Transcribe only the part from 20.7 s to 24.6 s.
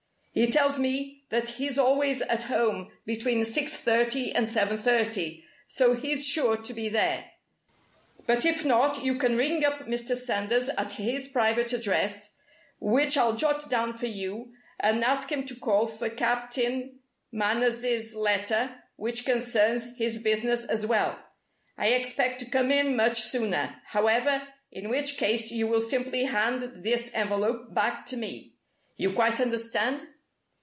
well. I expect to come in much sooner, however